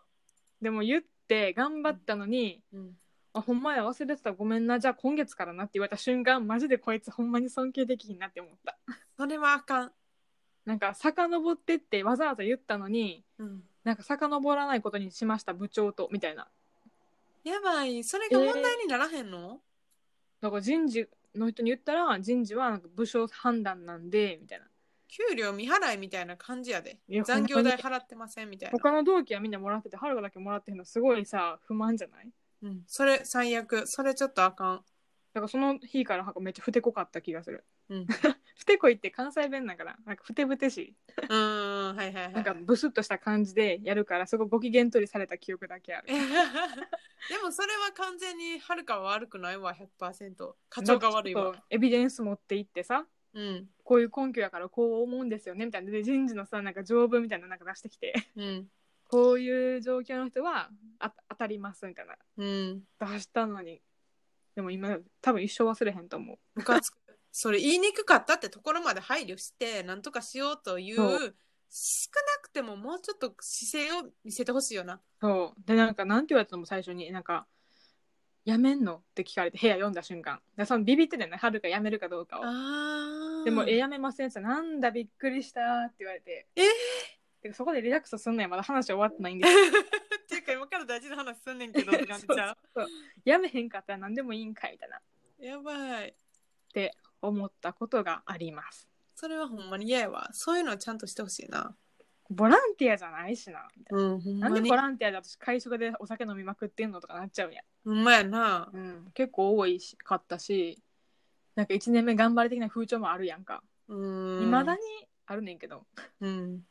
[0.61, 2.97] でも言って頑張ったのに、うん、
[3.33, 8.79] あほんまや忘れてたごめんなじゃあ今月からなって言われた瞬間マジでこいつほんまに尊敬できひんなって思った。
[9.17, 9.93] それはあかん、
[10.65, 16.49] なんか遡ってってわざわざ言ったのにうん、なんか遡らないことにしました部長とみたいな。
[17.45, 18.03] やばい。
[18.03, 19.61] それが問題にならへんの、
[20.41, 24.65] だから人事の人に言ったら人事はなんか部署判断なんでみたいな。
[25.07, 26.99] 給料未払いみたいな感じやで。
[27.09, 32.29] いや残業代払ってませんみたいな、他の同期はみんなもらってて春がだけもらってへんのすごいさ不満じゃない？
[32.63, 33.87] うん、それ最悪。
[33.87, 34.77] それちょっとあかん。
[35.35, 38.07] だからその日からめっちゃふてこかった気がするうん。
[38.57, 40.95] ふてこいって関西弁だからなんかふてぶてしい。
[41.29, 46.07] うんはいはいはいなんかブスッとした感じでやるからすごいご機嫌取りされた記憶だけある。
[47.29, 51.55] でもそれは完全にはるかは悪くないわ100%課長が悪いわ。
[51.69, 53.69] エビデンス持って行ってさうん。
[53.83, 55.91] こういう根拠やからこう思うんですよねみたいな。
[55.91, 58.15] で人事のさなんか条文みたいなのなんか出してきて。
[58.37, 58.69] うん。
[59.07, 62.17] こういう状況の人はあ当たりますみたいな。
[62.39, 62.85] うん。
[62.99, 63.83] 出したのに。
[64.55, 66.39] でも今多分一生忘れへんと思う。
[66.55, 66.99] ムカつく
[67.37, 71.37] それ言いにくかったってところまで配慮してなんとかしようというそう。
[71.69, 75.01] 少なくてももうちょっと姿勢を見せてほしいよな。
[75.21, 75.61] そう。
[75.67, 77.49] でなんかなんて言われたのも最初になんか
[78.47, 80.41] 「やめんの?」って聞かれて部屋読んだ瞬間。
[80.57, 81.37] でそのビビってたよね。
[81.37, 82.43] はるかやめるかどうかを。
[82.45, 86.47] あでも「えやめません」ってなんだびっくりした」って言われて。
[86.55, 86.63] え
[87.43, 89.53] てかそこでリラックスすんのやまだ話終わってないんです。
[89.53, 89.59] よ
[90.23, 92.87] っていうか今から大事な話すんねんけどって感じちゃう。
[93.25, 95.03] やめへんかったら何でもいいんかいみたいな。
[95.41, 96.11] やばい。
[96.11, 96.15] っ
[96.73, 98.89] て思ったことがあります。
[99.15, 100.29] それはほんまに嫌やわ。
[100.33, 101.75] そういうのはちゃんとしてほしいな。
[102.31, 103.69] ボランティアじゃないしな。
[103.77, 107.61] みたいうんほんななんでボランティアで私会食でお酒飲みまくってんのとかなっちゃうや。
[107.61, 108.71] んほんまやな。
[108.73, 110.83] うん、結構多いしかったし
[111.55, 113.63] なんか1年目頑張り的な風潮もあるやんか。
[113.89, 114.43] うん。
[114.43, 114.81] いま、だに
[115.27, 115.85] あるねんけど。
[116.21, 116.63] うん。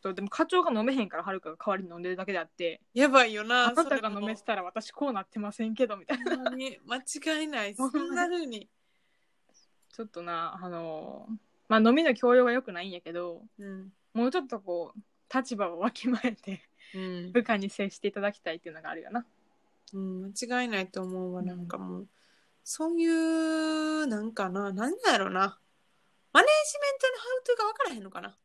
[0.00, 6.36] そうでも課長が飲めへんからはるかが代わりに飲んでるだけであってやばいよあななたが飲めてたら私こうなってませんけどみたいな。
[6.36, 6.98] ほんまに間
[7.40, 7.74] 違いない。
[7.76, 8.68] そんな風に
[9.98, 11.32] ちょっとなあのー
[11.68, 16.62] まあ飲みの教養が良くないんやけどうんもうちょっとこう立場をわきまえて
[16.94, 19.26] うん部下に接していただきたいっていうのがあるよな
[19.92, 22.08] うん、間違いないと思うわ、うんなんかもう、
[22.62, 25.58] そういう、なんかな、なんだろうな。
[26.32, 28.36] マネージメントのハウトゥーが分からへんのかな。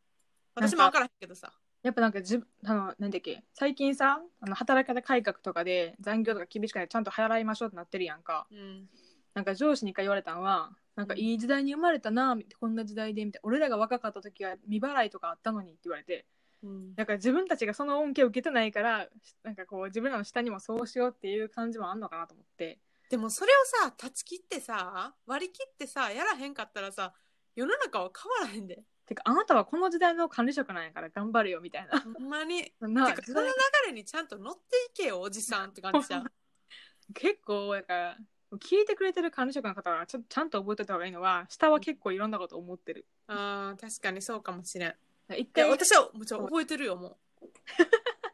[0.55, 1.51] 私も分からへんけどさ。
[1.81, 8.87] やっぱなんかじあのなんだっけ最近さあの働き方改革とかで残業とか厳しくないちゃんと払いましょうってなってるやんかうん。
[9.33, 16.25] なんか上司に一回言われたんはなんかいい時代に生まれたなこんな時代でみたいな俺らが若かった時は未払いとかあったのにって言われて
[16.61, 19.09] うん、だから自分たちがその恩恵を受けてないから
[19.43, 22.79] なんかこう自分らの下にもそうしようっていう感じもあんのかなと思って
[23.13, 27.13] でもそれをさ、断ち切ってさ、割り切ってさ、やらへんかったらさ、
[27.55, 28.83] 世の中は変わらへんで。
[29.05, 32.63] てかあなたはこの時代の管理職なんやから頑張れよみたいなほんまに。
[32.81, 33.49] てなか、その流
[33.85, 36.31] れにちゃんと乗っていけよ、おじさんって感じじゃん。
[37.13, 38.17] 結構だから
[38.57, 44.95] 聞いてくれてる管理職の方はちょちゃんと覚えておいた方がいいのは下は結構いろんなこと思ってるあー確かにそうかもしれん。
[45.29, 47.47] 一いや、回私はもちろん覚えてるよ、もう。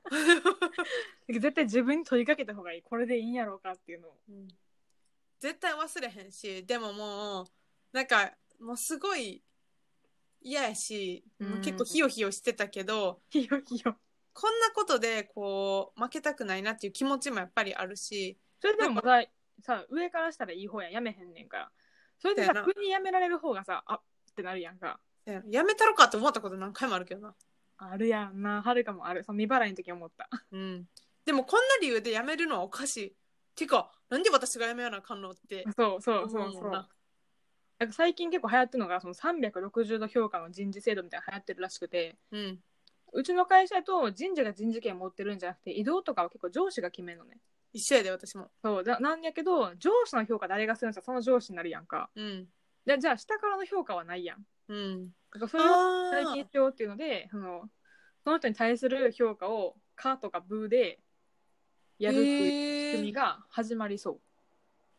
[1.31, 4.47] 絶対自分に問いかけた方がいいこれでいいんやろうかっていうのをうん
[5.39, 7.45] 絶対忘れへんしでももう
[7.93, 9.41] なんかもうすごい
[10.41, 13.97] 嫌やし、うんもう結構ヒヨヒヨしてたけどひよひよ。
[14.33, 19.23] こんなことでこう負けたくないなっていう気持ちもやっぱりあるしそれでもまだ
[19.61, 21.71] さ、上からしたらいい方やん、やめへんねんから。
[22.19, 24.01] それでさそうやな、急にやめられる方がさ、あっ
[24.35, 24.99] てなるやんか。
[25.25, 27.35] やめたろかって思ったこと何回もあるけどな。
[27.77, 29.23] あるやんな、はるかもある。
[29.23, 30.29] その未払いの時思った。
[30.51, 30.87] うん、
[31.25, 33.15] でもこんな理由で辞めるのはおかしい。
[33.55, 36.71] てかなんで私が辞めやなあかんのってそうそうそうそう。
[36.71, 36.87] な
[37.77, 42.59] なんか最近結構流行ってるのがその360度評価の人事制度みたいなの流行ってるらしくてうん
[43.11, 47.37] うちの会社だと人事が人事権持ってるんじゃなくて移動とかは結構上司が決めるのね
[47.73, 48.49] 一緒やで私も。
[48.61, 51.05] そうだなんやけど上司の評価誰がするんですか？
[51.05, 52.09] その上司になるやんか。
[52.15, 52.47] うん。
[52.85, 54.45] でじゃあ下からの評価はないやん。
[54.69, 57.69] うん、だからそれをあ最近しようっていうのでその
[58.23, 60.99] その人に対する評価を「か」とか「ブ」で
[61.97, 64.19] やるっていう仕組みが始まりそう。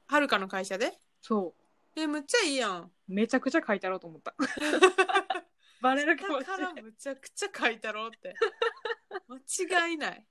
[0.06, 0.92] はるかの会社で？
[1.22, 1.54] そ
[1.96, 2.82] えむっちゃいいやん。
[2.82, 4.34] うめちゃくちゃ書いてあろうと思った。
[5.80, 8.34] バレるかもだしれないからむちゃくちゃ書いたろうって。
[9.28, 10.26] 間違いない。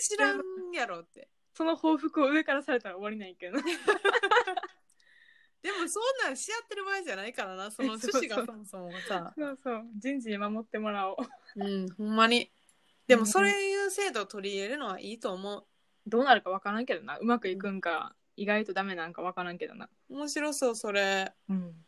[0.00, 0.42] 知らん
[0.72, 1.28] やろって。
[1.54, 3.62] その報復を上からされたら終わりないけどな。
[5.62, 9.32] でもそんなんし合ってる場合じゃないからな、その 趣旨がそもそもさ。
[9.36, 9.84] そうそう。
[9.96, 11.16] 人事に守ってもらおう。
[11.56, 12.50] うん、ほんまに。
[13.06, 15.66] でもそういう制度を取り入れるのはいいと思う。
[16.06, 17.18] どうなるか分からんけどな。
[17.18, 19.88] うまくいくんか、意外とダメなんか分からんけどな。
[20.08, 21.32] 面白そう、それ。
[21.48, 21.84] うん。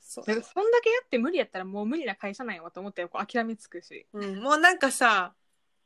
[0.00, 0.24] そう。
[0.24, 4.06] だからそんだけやって無理やったらもう無理な会社なんやわと思ってこう諦めつくし。
[4.12, 5.34] うん、もうなんかさ、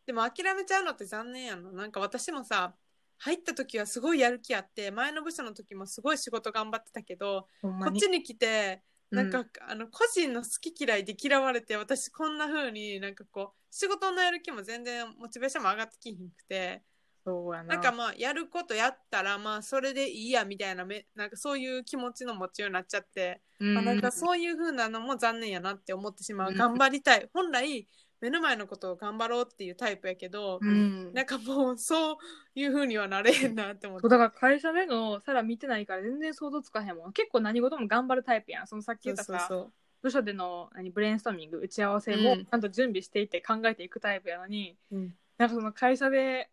[0.06, 1.72] でも諦めちゃうのって残念やんの。
[1.72, 2.74] なんか私もさ、
[3.18, 16.82] 入った時はすごいやる気あって、前の部署の時もすごい仕事頑張ってたけど、こっちに来て、なんか、うあの個人の好き嫌いで嫌われて私こんな風になんかこう仕事のやる気も全然モチベーションも上がってきひんくて
[17.24, 17.74] そうやな。
[17.74, 23.74] なんかまあやることやったらまあそれでいいやみたいなめなんかそういう気持ちの持ちようになっちゃって、うん。
[23.74, 27.28] まあ、なんかそういう風なのも残念やなって思ってしまう、うん頑張りたい。
[27.32, 27.88] 本来
[28.24, 31.12] 目の前のことを頑張ろうっていうタイプやけど、うん。
[31.12, 32.16] なんかもうそう
[32.54, 34.08] いう風にはなれへんなって思って。
[34.08, 37.12] だから会社でのさら見てないから全然想像つかへんもん。
[37.12, 38.66] 結構何事も頑張るタイプやん。
[38.66, 39.66] そのさっき言ったさ
[40.00, 42.44] 部署での何ブレインストーミング打ち合わせもうん。
[42.46, 45.14] ちゃんと準備していって考えていくタイプやのに、うん。
[45.36, 46.48] なんかその会社で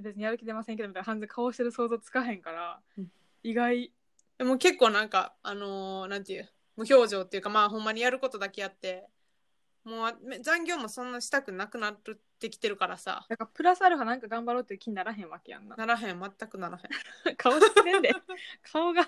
[0.00, 3.10] 別にやる気出ませんけどみたいな感じで顔してる想像つかへんから、うん。
[3.42, 3.92] 意外。
[4.38, 9.06] でも結構なんかあのーなんていう無表情っていうかまあほんまにやることだけやって
[9.84, 12.00] もうめ残業もそんなしたくなくなっ
[12.40, 13.26] てきてるからさ。
[13.28, 15.76] だからプラスアルファなんか頑張ろうっていう気にならへんわけやんな。
[15.76, 16.20] ならへん。
[16.20, 16.78] 全くなら
[17.26, 17.36] へん。
[17.36, 18.14] 顔してんで。
[18.72, 19.06] 顔が。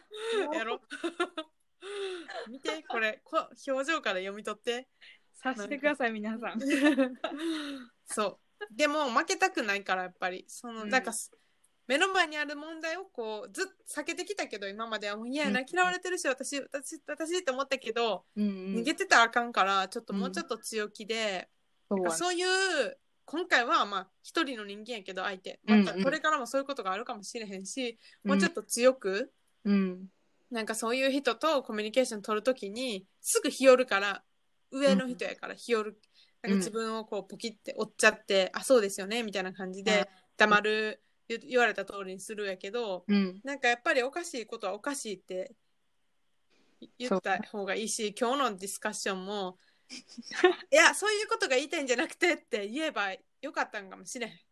[0.53, 0.83] やろ。
[2.49, 3.21] 見てこれ。
[3.25, 4.89] こ表情から読み取って。
[5.35, 6.61] 察してください皆さん。
[8.05, 8.75] そう。
[8.75, 10.45] でも負けたくないからやっぱり。
[10.49, 10.91] その、うん。
[10.91, 11.33] なんかす
[11.87, 15.17] 目の前にある問題をこうずっと避けてきたけど今までは。
[15.17, 15.61] もう嫌やな。
[15.61, 15.67] うん。
[15.71, 18.75] 嫌われてるし私私私って思ったけど、うんうん。
[18.77, 21.49] 逃げてたらあかんからちょっともうちょっと強気で、
[21.89, 22.03] そう。
[22.03, 25.61] やそういう今回はまあ一人の人間やけど相手。
[25.69, 25.85] うんうん。
[25.85, 29.33] またこれからもそういうことがあるかもしれへんし、もうちょっと強く
[29.65, 30.07] うん。
[30.51, 34.23] なんかそういう人とコミュニケーション取るときにすぐ日和るから
[34.71, 35.99] 上の人やから日和る、
[36.43, 45.53] なんか自分をこうポキって折っちゃって、あそうですよねみたいな感じで黙る言言われた通りにするやけどうんなんかやっぱりおかしいことはおかしいって
[46.99, 49.59] 言った方がいいし今日のディスカッションも
[50.73, 54.46] いやそういうことが言いたいんじゃなくてって言えばよかったんかもしれへん。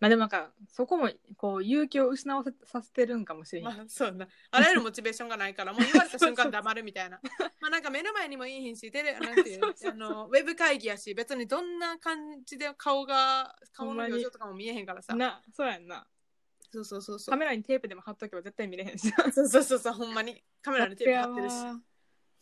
[0.00, 4.28] まあでもなんかそこもこう勇気を失わせさせてるんかもしれん、まあそうな。
[4.50, 7.20] あらゆるモチベーションがないから、もう言われた瞬間黙るみたいな。
[7.60, 15.14] まあなんか目の前にもいいひんし、テレなんていうそうそうそうあのウェブ会議やし、別にどんな感じで顔が、顔の表情とかも見えへんからさ。
[15.14, 16.06] なそうやんな
[16.70, 17.32] そうそうそうそう。
[17.32, 20.42] カメラにテープでも貼っとけば絶対見れへんしそうそうそうそう、ほんまに。
[20.60, 21.54] カメラにテープ貼ってるし。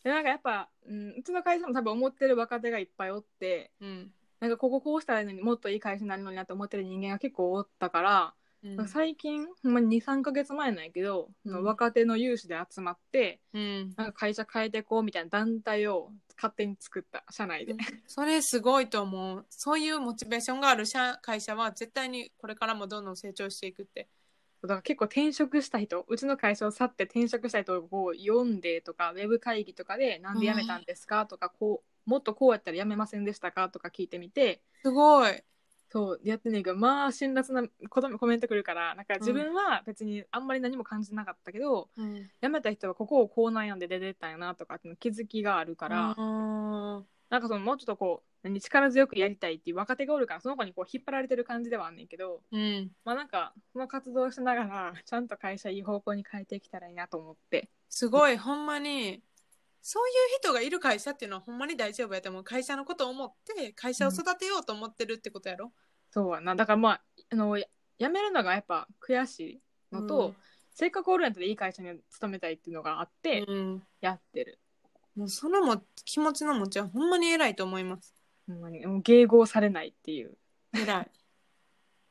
[0.03, 4.13] でなんかやっぱ、うん、うちの会社も多分思ってる若手がいっぱいおってうん。
[4.43, 8.87] なんかこここうしたらいいのにもっといい会社になるのになって思ってる人間が結構おったから、うん。
[8.89, 17.75] 最近ほんまに23か月前なんやけど、うん若手の有志で集まってうん、なんか会社変えていこうみたいな団体を勝手に作った社内で、
[18.05, 19.45] それすごいと思う。
[19.49, 24.09] そういうモチベーションがある社会社は絶対にこれからもどんどん成長していくって。
[24.61, 35.43] だから結構転職した人うちの会社を去って転職した人をこう読んでとかウェブ会議とかでなんで辞めたんですかとかこうもっとこうやったら辞めませんでしたかとか聞いてみてすごい。
[35.89, 42.27] そうやってんねんけどまあ辛辣なことコメントくるからなんか自分は別にあんまり何も感じなかったけど、うん。
[42.41, 46.21] 辞めた人はここをこう悩んで出てったんやなとかって気づきがあるから、う
[46.99, 52.91] んなんかそのもうちょっとこう何力強くやりたいっていう若手がおるからその子にこう引っ張られてる感じではあんねんけどうん。
[53.05, 59.21] まあなんかその活動をしながらちゃんと会社いい方向に変えていきたらいいなと思ってすごい、ほんまに、
[59.85, 62.43] そういう人がいる会社っていうのはほんまに大丈夫やと思う。
[62.45, 65.73] 会社のことを思って会社を育てようと思ってるってことやろ、
[66.09, 66.55] そうやな。
[66.55, 67.65] だからまああのや
[67.99, 70.35] 辞めるのがやっぱ悔しいのと、うん。
[70.73, 73.83] せっかくオールナイトでいい会社に勤めたいっていうのがあってうん。
[73.99, 74.59] やってる、
[75.17, 78.15] もうそのも気持ちの持ちはほんまに偉いと思います。
[78.47, 78.85] ほんまに。
[78.85, 80.37] もう迎合されないっていう。
[80.73, 81.11] 偉い。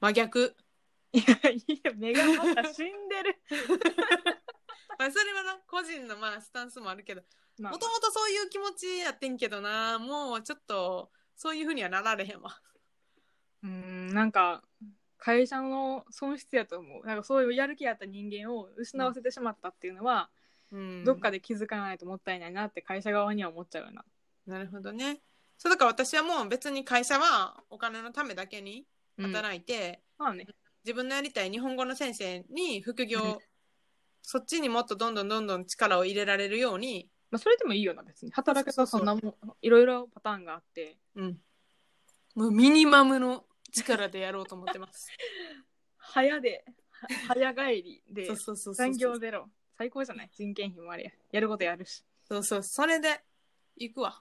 [0.00, 0.54] 真逆。
[1.12, 3.42] いやいや目がまだ死んでる。
[4.98, 7.22] まあそれはな個人のまあスタンスもあるけど。
[7.22, 9.99] まあもともとそういう気持ちやってんけどな。
[9.99, 12.61] もうちょっとそういうふうにはなられへんわ。
[13.62, 14.62] うーんなんか
[15.19, 17.07] 会社の損失やと思う。
[17.07, 20.31] なんかそういうやる気あった人間を失わせてしまったっていうのは、
[20.73, 21.05] うん。
[21.05, 24.05] どっかで気づかないともったいないなって会社側には思っちゃうよな。
[24.47, 25.21] なるほどね。
[25.59, 28.87] そうだから私はもう別に会社はお金のためだけに
[29.19, 29.33] うん。
[29.33, 30.47] 働いて、まあね。
[30.85, 33.38] 自分のやりたい日本語の先生に副業、う ん
[34.23, 38.31] そっちにもっとどんどんどんどん力を入れられるように、まあ、それでもいいよな別に。
[38.31, 40.99] 働くそうそんなもんいろいろパターンがあって。
[41.16, 41.40] うん、
[42.35, 45.09] もうミニマムの力でやろうと思ってます。
[45.97, 48.87] 早では早帰りでそうそうそうそう。
[48.87, 49.49] 残業ゼロ。
[49.79, 50.31] 最高じゃない？
[50.33, 52.05] 人件費もありややることやるし。
[52.29, 52.62] そうそう。
[52.62, 53.25] それで
[53.77, 54.21] 行くわ。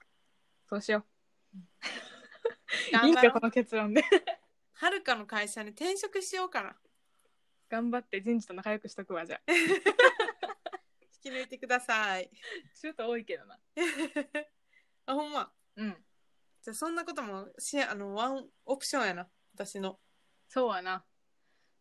[0.68, 1.04] そうしよ
[1.54, 1.58] う。
[3.06, 4.02] いいかこの結論で。
[4.72, 6.76] はるかの会社に転職しようかな。
[7.68, 9.52] 頑張って人事と仲良くしとくわじゃあ。
[9.52, 9.58] 引
[11.22, 12.30] き抜いてください。
[12.74, 13.58] ちょっと多いけどな
[15.06, 15.52] あほんま。
[15.76, 16.04] うん
[16.62, 19.98] じゃあそんなこともしあのワンオプションやな私の。
[20.48, 21.04] そうやな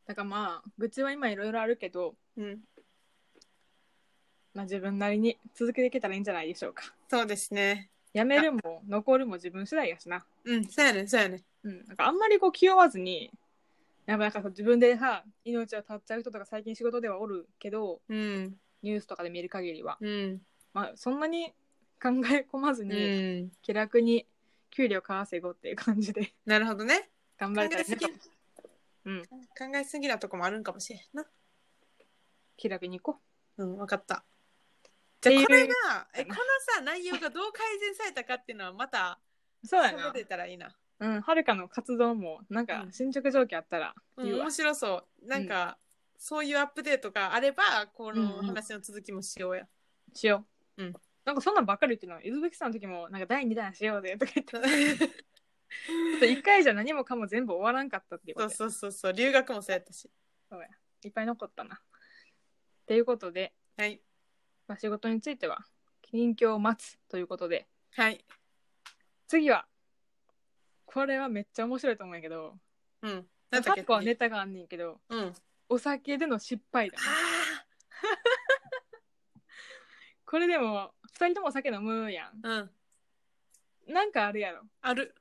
[0.06, 2.62] だからまあ愚痴は今いろいろあるけど、うん。
[4.54, 7.90] まあ、自分なりに続けていけたらいいんじゃないでしょうかそうですね。
[8.14, 11.44] 辞めるも残るも自分次第やしなうんそうやねんそうやねん。
[11.64, 13.32] うん、なんかあんまりこう気負わずに
[14.06, 20.42] やっぱなんかこう自分でさ命を絶っちゃう人とか最近仕事ではおるけどうんニュースとかで見る限りは、うん
[20.74, 21.54] まあ、そんなに
[22.02, 23.52] 考え込まずうに、ん。
[23.62, 24.26] 気楽に
[24.70, 27.10] 給料稼ごうっていう感じでなるほどね。
[27.38, 28.14] 頑張れたらいいなと考
[29.04, 31.26] うん考えすぎなとこもあるんかもしれんな。
[32.58, 33.20] 気楽に行こ
[33.58, 34.24] うん、わかった。
[35.22, 36.36] じゃあこれが、え、この
[36.76, 39.20] さ、内容がどう改善されたかっていうのはまた、
[39.64, 40.76] うそうやなたらいいな。
[41.00, 45.28] うんはるかの活動もなんかうん進捗状況あったらうん、言うわ、面白そう。
[45.28, 45.78] なんか、
[46.24, 47.64] そういうアップデートがあれば、
[47.96, 49.68] こうんうんの話の続きもしようや。
[50.14, 50.46] しよ
[50.78, 50.94] う、うん
[51.26, 60.10] なんかそんなんばっかり言ってるのウズベキスタンの時もなんか第2弾しようぜとか言って ちょっと1回じゃ何もかも全部終わらんかったっていうこそうとやそうそうそう、留学もそうやったし。
[61.04, 61.76] いっぱい残ったな。
[61.76, 61.80] っ
[62.86, 64.02] ていうことで、はい。
[64.68, 65.66] まあ、仕事については
[66.02, 68.26] 近況を待つということではい。
[69.28, 69.68] 次は
[70.86, 72.58] これはめっちゃ面白いと思うんやけど
[73.02, 73.28] うん。
[73.50, 75.34] 過だっけ去はネタがあんねんけどうん。
[75.72, 77.02] あお酒での失敗だあ
[80.26, 82.68] これでも2人ともお酒飲むやんー。
[83.88, 83.94] うん。
[83.94, 85.16] なんかあるやろある。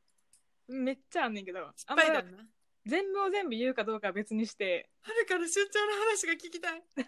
[0.69, 2.47] めっちゃあんねんけど失敗あんまだな。
[2.87, 6.83] 全部を全部言うかどうかは別にしてはるかの出張の話が聞きたい。
[6.97, 7.07] ちょっ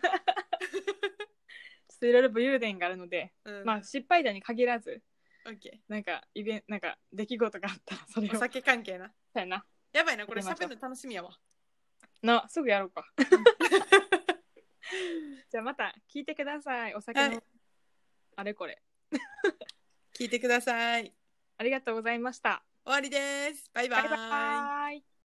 [2.00, 3.64] といろいろ武勇伝があるので、うん。
[3.64, 5.00] まあ失敗談に限らず
[5.46, 8.32] オッケなんかイベンなんか出来事があったらそれー。
[8.32, 9.06] をお酒関係な。
[9.06, 11.38] そうやなやばいな、これ喋るの楽しみやわ。
[12.22, 13.04] なすぐやろうか。
[15.50, 16.94] じゃあまた聞いてください。
[16.94, 17.42] お酒の、はい。
[18.36, 18.82] あれこれ。
[20.14, 21.14] 聞いてください。
[21.58, 22.64] ありがとうございました。
[22.84, 23.70] 終わりです。
[23.72, 24.08] バイバイ。
[24.08, 25.11] バイバイ